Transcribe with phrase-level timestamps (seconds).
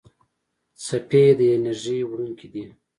[0.85, 2.65] څپې د انرژۍ وړونکي دي.